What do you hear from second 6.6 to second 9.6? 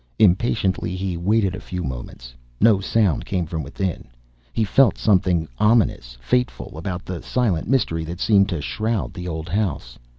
about the silent mystery that seemed to shroud the old